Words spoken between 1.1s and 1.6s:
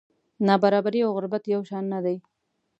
غربت